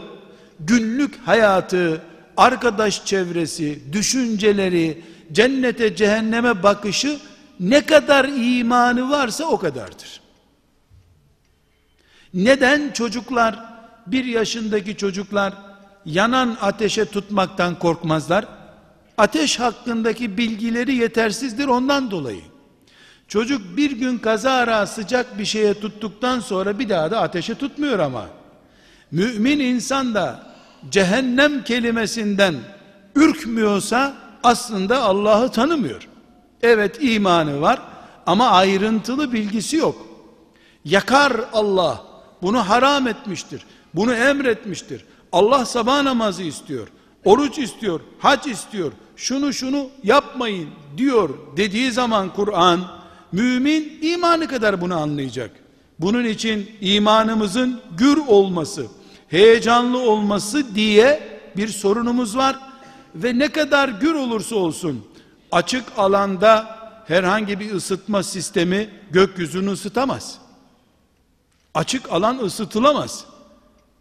[0.59, 2.01] günlük hayatı,
[2.37, 7.19] arkadaş çevresi, düşünceleri, cennete cehenneme bakışı
[7.59, 10.24] ne kadar imanı varsa o kadardır.
[12.35, 13.59] Neden çocuklar,
[14.07, 15.53] bir yaşındaki çocuklar
[16.05, 18.45] yanan ateşe tutmaktan korkmazlar?
[19.17, 22.41] Ateş hakkındaki bilgileri yetersizdir ondan dolayı.
[23.27, 28.25] Çocuk bir gün kazara sıcak bir şeye tuttuktan sonra bir daha da ateşe tutmuyor ama.
[29.11, 30.53] Mümin insan da
[30.89, 32.55] cehennem kelimesinden
[33.15, 36.07] ürkmüyorsa aslında Allah'ı tanımıyor.
[36.61, 37.81] Evet imanı var
[38.25, 40.07] ama ayrıntılı bilgisi yok.
[40.85, 42.14] Yakar Allah
[42.45, 43.61] bunu haram etmiştir.
[43.93, 45.05] Bunu emretmiştir.
[45.31, 46.87] Allah sabah namazı istiyor.
[47.25, 47.99] Oruç istiyor.
[48.19, 48.91] Hac istiyor.
[49.15, 52.81] Şunu şunu yapmayın diyor dediği zaman Kur'an
[53.31, 55.51] mümin imanı kadar bunu anlayacak.
[55.99, 58.85] Bunun için imanımızın gür olması,
[59.27, 62.59] heyecanlı olması diye bir sorunumuz var
[63.15, 65.05] ve ne kadar gür olursa olsun
[65.51, 66.77] açık alanda
[67.07, 70.44] herhangi bir ısıtma sistemi gökyüzünü ısıtamaz.
[71.75, 73.25] Açık alan ısıtılamaz.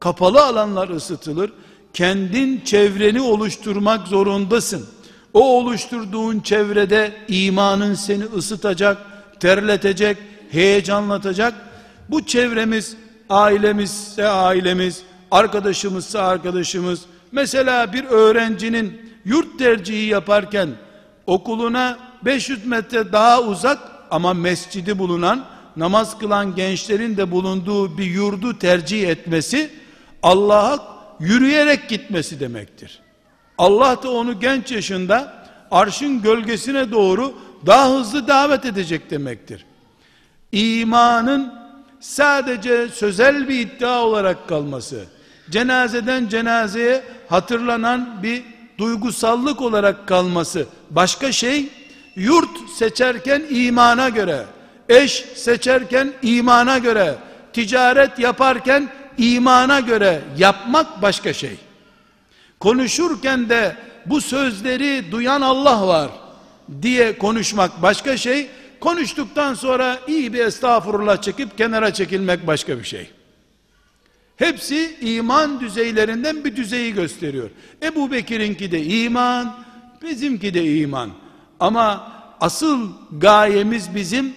[0.01, 1.53] Kapalı alanlar ısıtılır.
[1.95, 4.87] Kendin çevreni oluşturmak zorundasın.
[5.33, 8.99] O oluşturduğun çevrede imanın seni ısıtacak,
[9.41, 10.19] terletecek,
[10.51, 11.55] heyecanlatacak.
[12.11, 12.97] Bu çevremiz
[13.31, 17.01] ailemizse ailemiz, arkadaşımızsa arkadaşımız.
[17.33, 20.69] Mesela bir öğrencinin yurt tercihi yaparken
[21.27, 23.79] okuluna 500 metre daha uzak
[24.11, 25.45] ama mescidi bulunan,
[25.77, 29.71] namaz kılan gençlerin de bulunduğu bir yurdu tercih etmesi,
[30.23, 33.01] Allah'a yürüyerek gitmesi demektir.
[33.59, 37.35] Allah da onu genç yaşında arşın gölgesine doğru
[37.67, 39.67] daha hızlı davet edecek demektir.
[40.53, 41.53] İmanın
[42.01, 45.05] sadece sözel bir iddia olarak kalması,
[45.51, 48.43] cenazeden cenazeye hatırlanan bir
[48.79, 51.69] duygusallık olarak kalması başka şey,
[52.17, 54.45] yurt seçerken imana göre,
[54.89, 57.15] eş seçerken imana göre,
[57.53, 61.57] ticaret yaparken imana göre yapmak başka şey.
[62.61, 63.77] Konuşurken de
[64.07, 66.11] bu sözleri duyan Allah var
[66.83, 68.49] diye konuşmak başka şey.
[68.81, 73.11] Konuştuktan sonra iyi bir estağfurullah çekip kenara çekilmek başka bir şey.
[74.37, 77.51] Hepsi iman düzeylerinden bir düzeyi gösteriyor.
[77.83, 79.57] Ebu Bekir'inki de iman,
[80.03, 81.11] bizimki de iman.
[81.61, 84.33] Ama asıl gayemiz bizim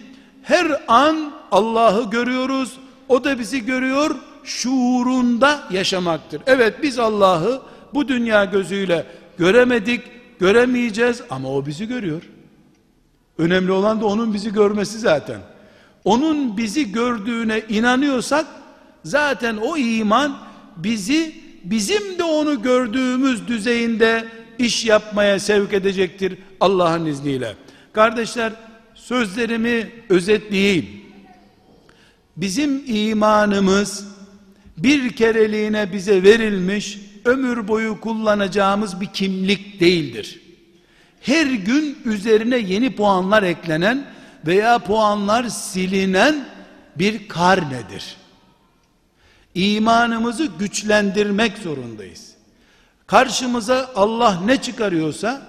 [0.48, 2.78] her an Allah'ı görüyoruz,
[3.08, 6.42] o da bizi görüyor, şuurunda yaşamaktır.
[6.46, 7.62] Evet biz Allah'ı
[7.94, 9.06] bu dünya gözüyle
[9.38, 10.02] göremedik,
[10.38, 12.22] göremeyeceğiz ama o bizi görüyor.
[13.38, 15.40] Önemli olan da onun bizi görmesi zaten.
[16.04, 18.46] Onun bizi gördüğüne inanıyorsak
[19.04, 20.38] zaten o iman
[20.76, 21.34] bizi
[21.64, 24.24] bizim de onu gördüğümüz düzeyinde
[24.58, 27.54] iş yapmaya sevk edecektir Allah'ın izniyle.
[27.92, 28.52] Kardeşler
[28.98, 31.00] sözlerimi özetleyeyim.
[32.36, 34.08] Bizim imanımız
[34.76, 40.40] bir kereliğine bize verilmiş ömür boyu kullanacağımız bir kimlik değildir.
[41.20, 44.06] Her gün üzerine yeni puanlar eklenen
[44.46, 46.48] veya puanlar silinen
[46.96, 48.16] bir karnedir.
[49.54, 52.34] İmanımızı güçlendirmek zorundayız.
[53.06, 55.42] Karşımıza Allah ne çıkarıyorsa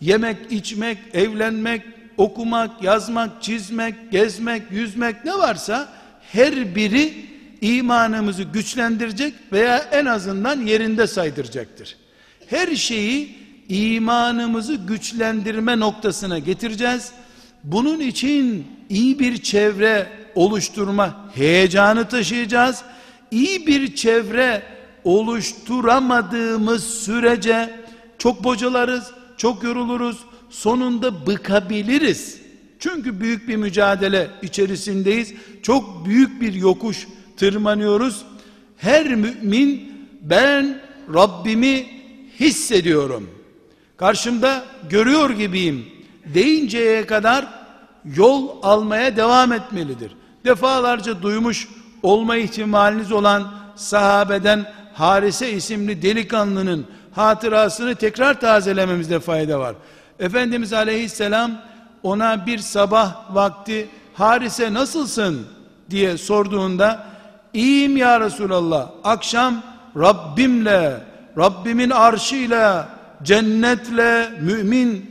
[0.00, 1.82] yemek, içmek, evlenmek,
[2.16, 5.88] okumak, yazmak, çizmek, gezmek, yüzmek ne varsa
[6.32, 7.14] her biri
[7.60, 11.96] imanımızı güçlendirecek veya en azından yerinde saydıracaktır.
[12.46, 13.36] Her şeyi
[13.68, 17.12] imanımızı güçlendirme noktasına getireceğiz.
[17.64, 22.82] Bunun için iyi bir çevre oluşturma heyecanı taşıyacağız.
[23.30, 24.62] İyi bir çevre
[25.04, 27.70] oluşturamadığımız sürece
[28.18, 30.18] çok bocalarız, çok yoruluruz,
[30.52, 32.42] sonunda bıkabiliriz.
[32.78, 35.34] Çünkü büyük bir mücadele içerisindeyiz.
[35.62, 38.22] Çok büyük bir yokuş tırmanıyoruz.
[38.76, 40.82] Her mümin ben
[41.14, 41.86] Rabbimi
[42.40, 43.30] hissediyorum.
[43.96, 45.86] Karşımda görüyor gibiyim
[46.34, 47.46] deyinceye kadar
[48.16, 50.12] yol almaya devam etmelidir.
[50.44, 51.68] Defalarca duymuş
[52.02, 59.74] olma ihtimaliniz olan sahabeden Harise isimli delikanlının hatırasını tekrar tazelememizde fayda var.
[60.22, 61.62] Efendimiz aleyhisselam
[62.02, 65.46] ona bir sabah vakti Harise nasılsın
[65.90, 67.12] diye sorduğunda
[67.54, 68.90] İyiyim ya Resulallah.
[69.04, 69.62] Akşam
[69.96, 71.00] Rabbimle,
[71.38, 72.88] Rabbimin arşıyla,
[73.22, 75.10] cennetle, mümin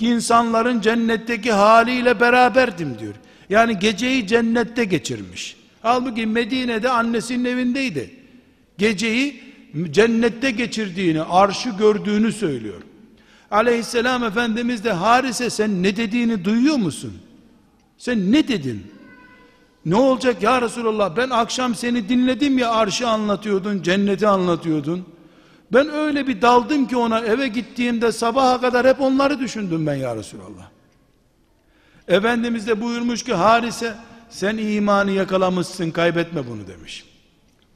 [0.00, 3.14] insanların cennetteki haliyle beraberdim diyor.
[3.50, 5.56] Yani geceyi cennette geçirmiş.
[5.82, 8.10] Halbuki Medine'de annesinin evindeydi.
[8.78, 9.42] Geceyi
[9.90, 12.82] cennette geçirdiğini, arşı gördüğünü söylüyor.
[13.54, 17.12] Aleyhisselam Efendimiz de Harise sen ne dediğini duyuyor musun?
[17.98, 18.86] Sen ne dedin?
[19.86, 25.06] Ne olacak ya Resulallah ben akşam seni dinledim ya arşı anlatıyordun, cenneti anlatıyordun.
[25.72, 30.16] Ben öyle bir daldım ki ona eve gittiğimde sabaha kadar hep onları düşündüm ben ya
[30.16, 30.68] Resulallah.
[32.08, 33.94] Efendimiz de buyurmuş ki Harise
[34.30, 37.04] sen imanı yakalamışsın kaybetme bunu demiş.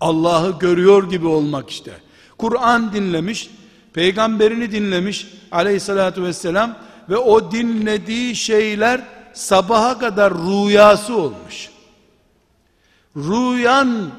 [0.00, 1.92] Allah'ı görüyor gibi olmak işte.
[2.38, 3.50] Kur'an dinlemiş,
[3.92, 6.76] peygamberini dinlemiş aleyhissalatü vesselam
[7.08, 9.00] ve o dinlediği şeyler
[9.32, 11.70] sabaha kadar rüyası olmuş
[13.18, 14.10] rüyan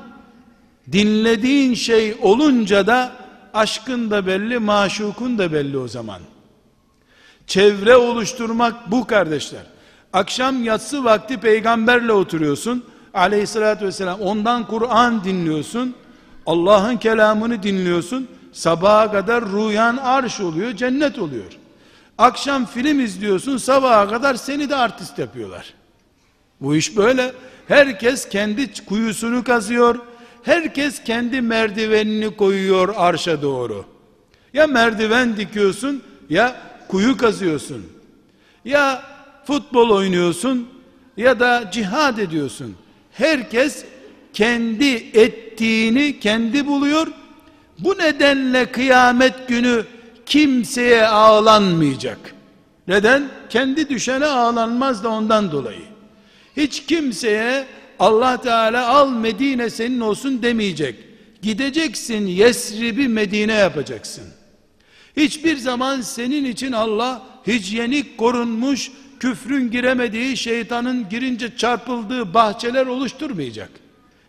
[0.91, 3.11] dinlediğin şey olunca da
[3.53, 6.21] aşkın da belli, maşukun da belli o zaman.
[7.47, 9.63] Çevre oluşturmak bu kardeşler.
[10.13, 12.83] Akşam yatsı vakti peygamberle oturuyorsun.
[13.13, 15.95] Aleyhissalatü vesselam ondan Kur'an dinliyorsun.
[16.45, 18.27] Allah'ın kelamını dinliyorsun.
[18.51, 21.57] Sabaha kadar rüyan arş oluyor, cennet oluyor.
[22.17, 25.73] Akşam film izliyorsun, sabaha kadar seni de artist yapıyorlar.
[26.61, 27.33] Bu iş böyle.
[27.67, 29.99] Herkes kendi kuyusunu kazıyor.
[30.43, 33.85] Herkes kendi merdivenini koyuyor arşa doğru.
[34.53, 36.55] Ya merdiven dikiyorsun ya
[36.87, 37.85] kuyu kazıyorsun.
[38.65, 39.03] Ya
[39.45, 40.69] futbol oynuyorsun
[41.17, 42.75] ya da cihad ediyorsun.
[43.11, 43.85] Herkes
[44.33, 47.07] kendi ettiğini kendi buluyor.
[47.79, 49.85] Bu nedenle kıyamet günü
[50.25, 52.35] kimseye ağlanmayacak.
[52.87, 53.29] Neden?
[53.49, 55.83] Kendi düşene ağlanmaz da ondan dolayı.
[56.57, 57.65] Hiç kimseye
[57.99, 60.95] Allah Teala al Medine senin olsun demeyecek.
[61.41, 64.23] Gideceksin Yesrib'i Medine yapacaksın.
[65.17, 73.69] Hiçbir zaman senin için Allah hijyenik korunmuş, küfrün giremediği, şeytanın girince çarpıldığı bahçeler oluşturmayacak.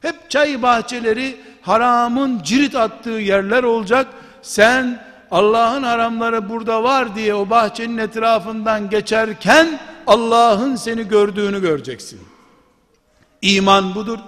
[0.00, 4.06] Hep çay bahçeleri haramın cirit attığı yerler olacak.
[4.42, 12.20] Sen Allah'ın haramları burada var diye o bahçenin etrafından geçerken Allah'ın seni gördüğünü göreceksin.
[13.42, 14.18] İman budur.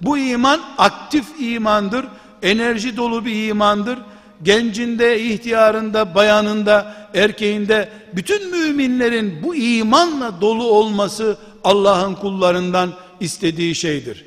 [0.00, 2.06] Bu iman aktif imandır.
[2.42, 3.98] Enerji dolu bir imandır.
[4.42, 14.24] Gencinde, ihtiyarında, bayanında, erkeğinde bütün müminlerin bu imanla dolu olması Allah'ın kullarından istediği şeydir.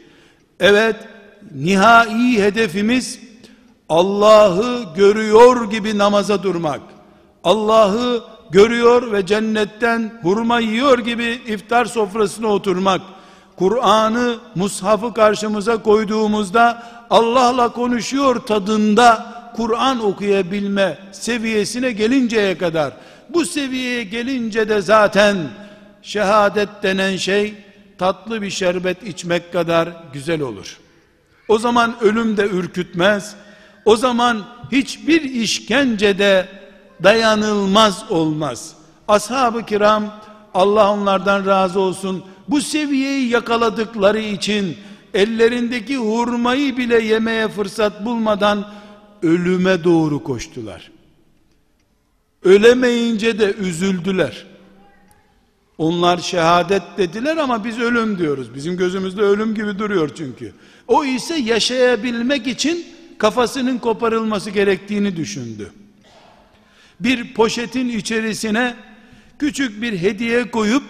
[0.59, 0.95] Evet,
[1.55, 3.19] nihai hedefimiz
[3.89, 6.81] Allah'ı görüyor gibi namaza durmak.
[7.43, 13.01] Allah'ı görüyor ve cennetten hurma yiyor gibi iftar sofrasına oturmak.
[13.55, 22.93] Kur'an'ı, mushafı karşımıza koyduğumuzda Allah'la konuşuyor tadında Kur'an okuyabilme seviyesine gelinceye kadar
[23.29, 25.37] bu seviyeye gelince de zaten
[26.01, 27.53] şehadet denen şey
[27.97, 30.77] tatlı bir şerbet içmek kadar güzel olur.
[31.47, 33.35] O zaman ölüm de ürkütmez.
[33.85, 36.49] O zaman hiçbir işkencede
[37.03, 38.73] dayanılmaz olmaz.
[39.07, 40.13] Ashab-ı kiram
[40.53, 44.77] Allah onlardan razı olsun bu seviyeyi yakaladıkları için
[45.13, 48.71] ellerindeki hurmayı bile yemeye fırsat bulmadan
[49.23, 50.91] ölüme doğru koştular.
[52.43, 54.45] Ölemeyince de üzüldüler.
[55.77, 58.55] Onlar şehadet dediler ama biz ölüm diyoruz.
[58.55, 60.53] Bizim gözümüzde ölüm gibi duruyor çünkü.
[60.87, 62.85] O ise yaşayabilmek için
[63.17, 65.71] kafasının koparılması gerektiğini düşündü.
[66.99, 68.75] Bir poşetin içerisine
[69.39, 70.83] küçük bir hediye koyup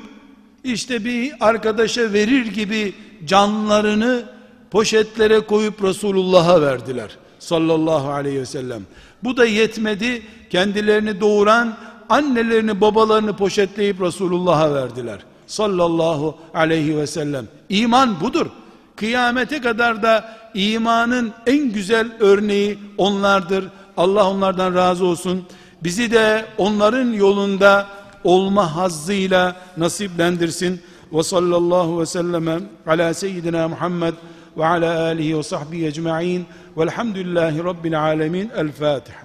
[0.63, 2.93] işte bir arkadaşa verir gibi
[3.25, 4.23] canlarını
[4.71, 7.17] poşetlere koyup Resulullah'a verdiler.
[7.39, 8.81] Sallallahu aleyhi ve sellem.
[9.23, 10.21] Bu da yetmedi.
[10.49, 11.77] Kendilerini doğuran
[12.09, 15.19] annelerini babalarını poşetleyip Resulullah'a verdiler.
[15.47, 17.47] Sallallahu aleyhi ve sellem.
[17.69, 18.45] İman budur.
[18.95, 23.65] Kıyamete kadar da imanın en güzel örneği onlardır.
[23.97, 25.45] Allah onlardan razı olsun.
[25.83, 27.87] Bizi de onların yolunda
[28.23, 30.81] olma hazzıyla nasiplendirsin.
[31.13, 34.13] Ve sallallahu ve sellem ala seyyidina Muhammed
[34.57, 36.45] ve ala alihi ve sahbihi ecma'in
[36.77, 38.51] velhamdülillahi rabbil alemin.
[38.57, 39.24] El Fatiha.